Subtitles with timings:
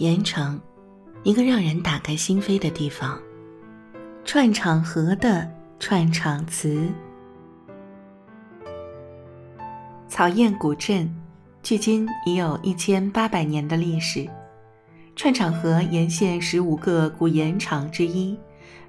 [0.00, 0.58] 盐城，
[1.24, 3.20] 一个让人打开心扉的地方。
[4.24, 5.46] 串场河的
[5.78, 6.88] 串场词。
[10.08, 11.14] 草堰古镇，
[11.62, 14.26] 距今已有一千八百年的历史。
[15.14, 18.38] 串场河沿线十五个古盐场之一，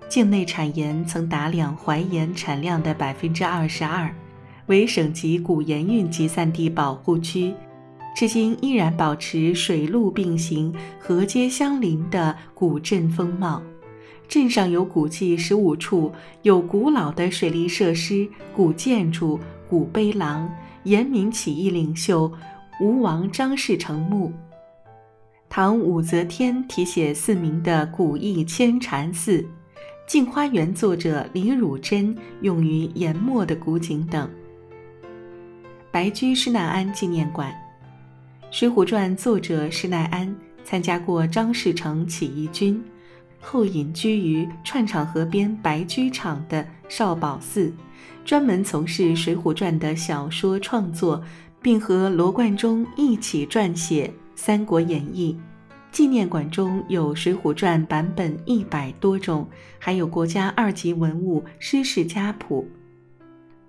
[0.07, 4.09] 境内产盐曾达两淮盐产量的百分之二十二，
[4.67, 7.53] 为省级古盐运集散地保护区。
[8.13, 13.61] 至今依然保持水陆并行、河街相邻的古镇风貌。
[14.27, 16.11] 镇上有古迹十五处，
[16.43, 19.39] 有古老的水利设施、古建筑、
[19.69, 20.49] 古碑廊、
[20.83, 22.31] 盐民起义领袖
[22.79, 24.31] 吴王张士诚墓。
[25.49, 29.45] 唐武则天题写寺名的古意千禅寺，
[30.07, 34.29] 镜花缘作者李汝珍用于研墨的古井等。
[35.91, 37.51] 白居施耐庵纪念馆。
[38.51, 42.83] 《水浒传》作者施耐庵参加过张士诚起义军，
[43.39, 47.71] 后隐居于串场河边白居场的少保寺，
[48.25, 51.23] 专门从事《水浒传》的小说创作，
[51.61, 55.33] 并和罗贯中一起撰写《三国演义》。
[55.89, 59.47] 纪念馆中有《水浒传》版本一百多种，
[59.79, 62.67] 还有国家二级文物诗式家谱。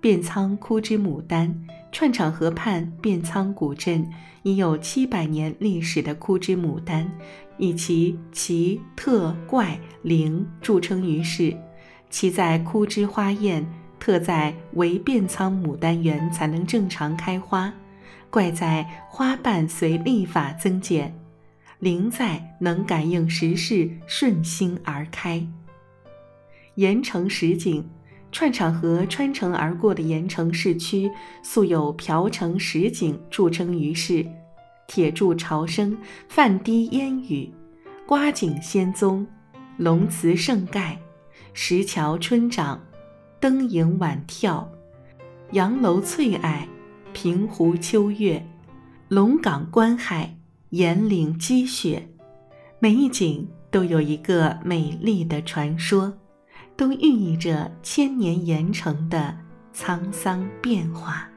[0.03, 4.05] 卞仓枯枝牡丹，串场河畔卞仓古镇
[4.41, 7.09] 已有七百年历史的枯枝牡丹，
[7.57, 11.55] 以其奇特怪灵著称于世。
[12.09, 13.65] 其在枯枝花艳，
[13.97, 17.71] 特在唯卞仓牡丹园才能正常开花；
[18.29, 21.17] 怪在花瓣随历法增减，
[21.79, 25.47] 灵在能感应时势，顺心而开。
[26.75, 27.89] 盐城十景。
[28.33, 31.09] 串场河穿城而过的盐城市区，
[31.43, 34.25] 素有“瓢城十景”著称于世：
[34.87, 35.95] 铁柱朝生、
[36.27, 37.53] 泛滴烟雨、
[38.07, 39.25] 瓜井仙踪、
[39.77, 40.99] 龙祠盛盖、
[41.53, 42.81] 石桥春长、
[43.39, 44.67] 灯影晚跳、
[45.51, 46.63] 杨楼翠霭、
[47.13, 48.43] 平湖秋月、
[49.09, 50.35] 龙岗观海、
[50.71, 52.09] 岩岭积雪，
[52.79, 56.11] 每一景都有一个美丽的传说。
[56.75, 59.35] 都寓意着千年盐城的
[59.75, 61.32] 沧桑变化。